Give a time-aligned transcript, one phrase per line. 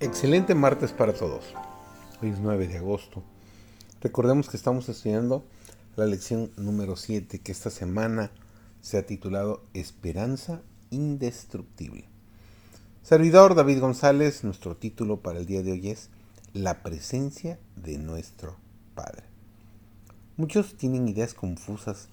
[0.00, 1.44] Excelente martes para todos.
[2.22, 3.22] Hoy es 9 de agosto.
[4.00, 5.44] Recordemos que estamos estudiando
[5.96, 8.30] la lección número 7 que esta semana
[8.80, 12.11] se ha titulado Esperanza Indestructible.
[13.02, 16.08] Servidor David González, nuestro título para el día de hoy es
[16.52, 18.56] La presencia de nuestro
[18.94, 19.24] Padre.
[20.36, 22.08] Muchos tienen ideas confusas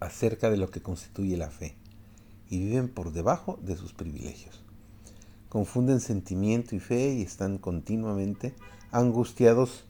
[0.00, 1.76] acerca de lo que constituye la fe
[2.50, 4.62] y viven por debajo de sus privilegios
[5.52, 8.54] confunden sentimiento y fe y están continuamente
[8.90, 9.84] angustiados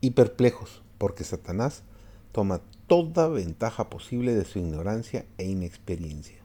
[0.00, 1.82] y perplejos porque Satanás
[2.30, 6.36] toma toda ventaja posible de su ignorancia e inexperiencia.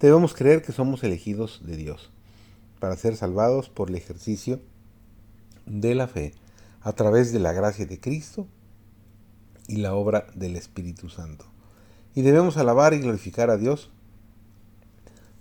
[0.00, 2.10] Debemos creer que somos elegidos de Dios
[2.78, 4.58] para ser salvados por el ejercicio
[5.66, 6.32] de la fe
[6.80, 8.46] a través de la gracia de Cristo
[9.68, 11.44] y la obra del Espíritu Santo.
[12.14, 13.90] Y debemos alabar y glorificar a Dios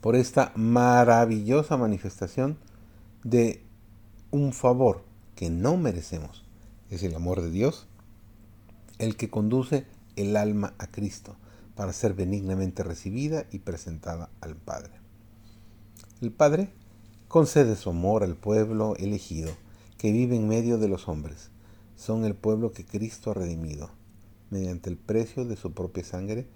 [0.01, 2.57] por esta maravillosa manifestación
[3.23, 3.63] de
[4.29, 6.43] un favor que no merecemos.
[6.89, 7.87] Es el amor de Dios
[8.97, 9.85] el que conduce
[10.17, 11.37] el alma a Cristo
[11.79, 14.91] para ser benignamente recibida y presentada al Padre.
[16.19, 16.73] El Padre
[17.29, 19.49] concede su amor al pueblo elegido
[19.97, 21.51] que vive en medio de los hombres.
[21.95, 23.91] Son el pueblo que Cristo ha redimido
[24.49, 26.49] mediante el precio de su propia sangre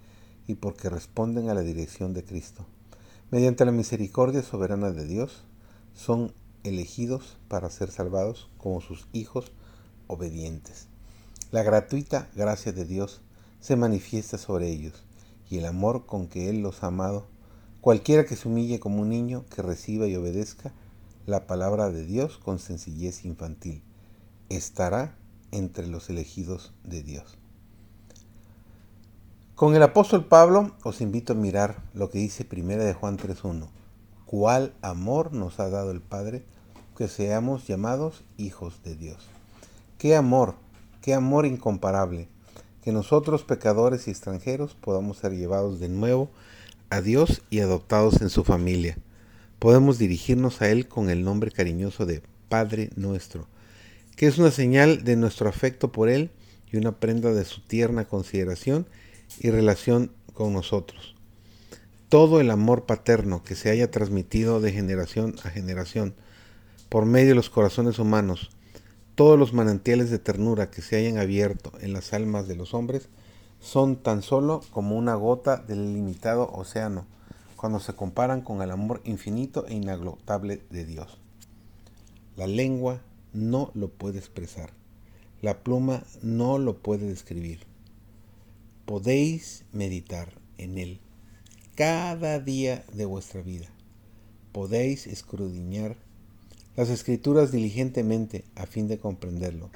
[0.46, 2.66] y porque responden a la dirección de Cristo
[3.30, 5.44] mediante la misericordia soberana de Dios,
[5.94, 9.52] son elegidos para ser salvados como sus hijos
[10.06, 10.88] obedientes.
[11.50, 13.22] La gratuita gracia de Dios
[13.60, 15.02] se manifiesta sobre ellos
[15.50, 17.26] y el amor con que Él los ha amado,
[17.80, 20.72] cualquiera que se humille como un niño, que reciba y obedezca
[21.26, 23.82] la palabra de Dios con sencillez infantil,
[24.48, 25.16] estará
[25.52, 27.38] entre los elegidos de Dios.
[29.54, 33.68] Con el apóstol Pablo os invito a mirar lo que dice Primera de Juan 3.1.
[34.26, 36.44] ¿Cuál amor nos ha dado el Padre
[36.96, 39.28] que seamos llamados hijos de Dios?
[39.96, 40.56] ¿Qué amor,
[41.00, 42.28] qué amor incomparable
[42.84, 46.30] que nosotros pecadores y extranjeros podamos ser llevados de nuevo
[46.90, 48.98] a Dios y adoptados en su familia?
[49.58, 53.48] Podemos dirigirnos a Él con el nombre cariñoso de Padre nuestro,
[54.16, 56.30] que es una señal de nuestro afecto por Él
[56.70, 58.86] y una prenda de su tierna consideración
[59.40, 61.14] y relación con nosotros.
[62.10, 66.14] Todo el amor paterno que se haya transmitido de generación a generación
[66.90, 68.50] por medio de los corazones humanos,
[69.14, 73.08] todos los manantiales de ternura que se hayan abierto en las almas de los hombres,
[73.60, 77.06] son tan solo como una gota del ilimitado océano
[77.56, 81.18] cuando se comparan con el amor infinito e inagotable de Dios.
[82.36, 83.00] La lengua
[83.32, 84.70] no lo puede expresar,
[85.40, 87.60] la pluma no lo puede describir
[88.84, 91.00] podéis meditar en él
[91.74, 93.66] cada día de vuestra vida.
[94.52, 95.96] Podéis escudriñar
[96.76, 99.70] las escrituras diligentemente a fin de comprenderlo.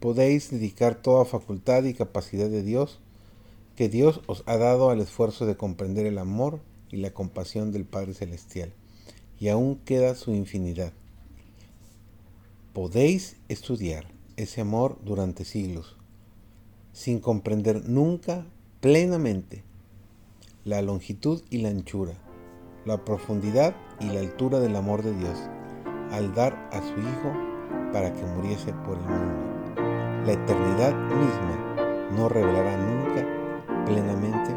[0.00, 2.98] Podéis dedicar toda facultad y capacidad de Dios
[3.76, 6.60] que Dios os ha dado al esfuerzo de comprender el amor
[6.90, 8.72] y la compasión del Padre Celestial.
[9.38, 10.92] Y aún queda su infinidad.
[12.72, 15.96] Podéis estudiar ese amor durante siglos
[16.92, 18.46] sin comprender nunca
[18.80, 19.62] plenamente
[20.64, 22.14] la longitud y la anchura,
[22.84, 25.38] la profundidad y la altura del amor de Dios
[26.10, 27.32] al dar a su Hijo
[27.92, 30.24] para que muriese por el mundo.
[30.26, 33.24] La eternidad misma no revelará nunca
[33.86, 34.50] plenamente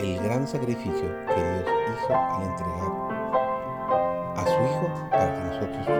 [0.00, 2.92] el gran sacrificio que Dios hizo al entregar
[4.36, 5.99] a su Hijo para que nosotros